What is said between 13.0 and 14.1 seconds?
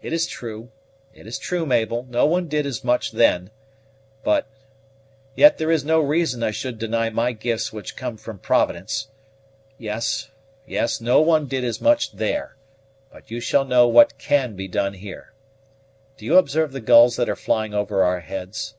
but you shall know